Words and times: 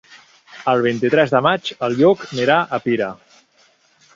El 0.71 0.81
vint-i-tres 0.85 1.35
de 1.35 1.41
maig 1.47 1.69
en 1.89 1.99
Lluc 1.99 2.25
anirà 2.31 2.57
a 2.63 2.81
Pira. 2.87 3.11